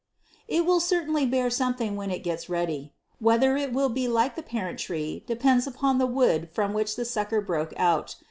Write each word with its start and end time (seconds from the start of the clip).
It 0.47 0.65
will 0.65 0.79
certainly 0.79 1.27
bear 1.27 1.51
something 1.51 1.95
when 1.95 2.09
it 2.09 2.23
gets 2.23 2.49
ready. 2.49 2.91
Whether 3.19 3.55
it 3.55 3.71
will 3.71 3.87
be 3.89 4.07
like 4.07 4.35
the 4.35 4.41
parent 4.41 4.79
tree 4.79 5.23
depends 5.27 5.67
upon 5.67 5.99
the 5.99 6.07
wood 6.07 6.49
from 6.51 6.73
which 6.73 6.95
the 6.95 7.05
sucker 7.05 7.39
broke 7.39 7.75
out. 7.79 8.15